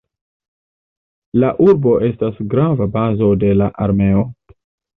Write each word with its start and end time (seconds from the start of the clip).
La 1.43 1.51
urbo 1.67 1.93
estas 2.09 2.41
grava 2.55 2.89
bazo 2.99 3.31
de 3.47 3.55
la 3.61 3.71
armeo. 3.89 4.29